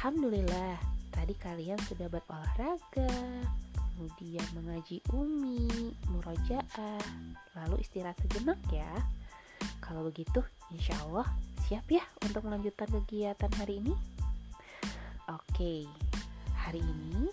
Alhamdulillah, 0.00 0.80
tadi 1.12 1.36
kalian 1.36 1.76
sudah 1.84 2.08
berolahraga, 2.08 3.12
kemudian 3.76 4.48
mengaji 4.56 5.04
umi, 5.12 5.92
murojaah, 6.08 7.04
lalu 7.52 7.84
istirahat 7.84 8.16
sejenak 8.24 8.56
ya. 8.72 8.88
Kalau 9.84 10.08
begitu, 10.08 10.40
insya 10.72 10.96
Allah 11.04 11.28
siap 11.68 11.84
ya 11.92 12.00
untuk 12.24 12.48
melanjutkan 12.48 12.88
kegiatan 12.88 13.52
hari 13.60 13.84
ini? 13.84 13.92
Oke, 15.28 15.84
hari 16.56 16.80
ini 16.80 17.28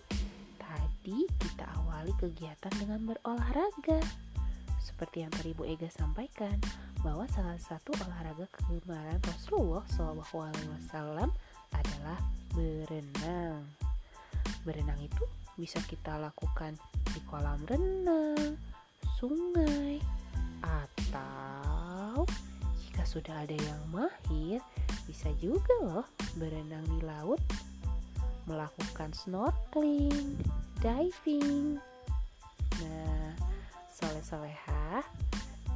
tadi 0.59 1.23
kita 1.39 1.71
awali 1.71 2.11
kegiatan 2.19 2.73
dengan 2.83 3.15
berolahraga. 3.15 4.03
Seperti 4.83 5.23
yang 5.23 5.31
tadi 5.31 5.55
Bu 5.55 5.63
Ega 5.63 5.87
sampaikan, 5.87 6.59
bahwa 6.99 7.23
salah 7.31 7.55
satu 7.63 7.95
olahraga 8.03 8.43
kegemaran 8.51 9.23
Rasulullah 9.23 9.87
SAW 9.87 10.51
adalah 10.91 11.31
berenang. 12.57 13.61
Berenang 14.65 14.97
itu 14.97 15.23
bisa 15.53 15.77
kita 15.85 16.17
lakukan 16.17 16.73
di 17.13 17.21
kolam 17.29 17.61
renang, 17.69 18.57
sungai, 19.21 20.01
atau 20.65 22.25
jika 22.81 23.05
sudah 23.05 23.45
ada 23.45 23.53
yang 23.53 23.81
mahir, 23.93 24.57
bisa 25.05 25.29
juga 25.37 25.73
loh 25.85 26.07
berenang 26.41 26.81
di 26.97 27.05
laut 27.05 27.37
melakukan 28.49 29.13
snorkeling, 29.13 30.39
diving. 30.81 31.77
Nah, 32.81 33.31
soleh-soleha, 33.91 35.03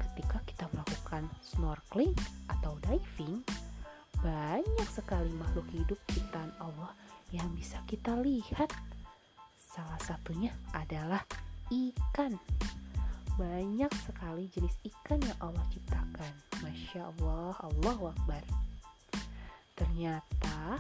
ketika 0.08 0.40
kita 0.48 0.66
melakukan 0.72 1.28
snorkeling 1.44 2.16
atau 2.48 2.80
diving, 2.88 3.44
banyak 4.22 4.90
sekali 4.94 5.34
makhluk 5.34 5.66
hidup 5.74 5.98
ciptaan 6.14 6.54
Allah 6.62 6.94
yang 7.34 7.50
bisa 7.58 7.82
kita 7.90 8.14
lihat. 8.22 8.70
Salah 9.58 9.98
satunya 10.06 10.54
adalah 10.78 11.26
ikan. 11.74 12.38
Banyak 13.40 13.90
sekali 14.06 14.46
jenis 14.54 14.78
ikan 14.86 15.18
yang 15.26 15.40
Allah 15.42 15.66
ciptakan. 15.74 16.34
Masya 16.62 17.10
Allah, 17.18 17.58
Allah 17.66 17.98
Akbar. 18.14 18.44
Ternyata 19.74 20.78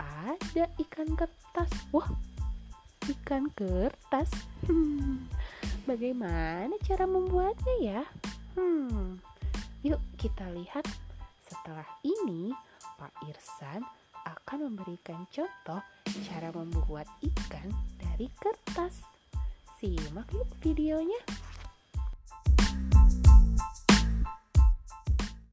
ada 0.00 0.64
ikan 0.80 1.12
kertas. 1.12 1.68
Wah, 1.92 2.08
ikan 3.04 3.52
kertas. 3.52 4.32
Hmm, 4.64 5.28
bagaimana 5.90 6.72
cara 6.88 7.04
membuatnya 7.04 7.76
ya? 7.84 8.02
Hmm, 8.56 9.20
yuk 9.84 10.00
kita 10.16 10.48
lihat. 10.56 10.88
Setelah 11.48 11.88
ini, 12.04 12.52
Pak 13.00 13.24
Irsan 13.24 13.80
akan 14.28 14.68
memberikan 14.68 15.24
contoh 15.32 15.80
cara 16.28 16.52
membuat 16.52 17.08
ikan 17.24 17.72
dari 17.96 18.28
kertas. 18.36 19.00
Simak 19.80 20.28
yuk 20.36 20.50
videonya. 20.60 21.47